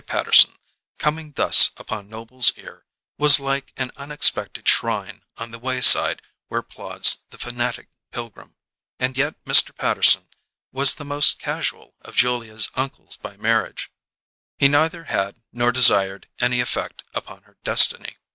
[0.07, 0.55] Patterson,
[0.97, 2.87] coming thus upon Noble's ear,
[3.19, 8.55] was like an unexpected shrine on the wayside where plods the fanatic pilgrim;
[8.97, 9.77] and yet Mr.
[9.77, 10.27] Patterson
[10.71, 13.91] was the most casual of Julia's uncles by marriage:
[14.57, 18.17] he neither had nor desired any effect upon her destiny.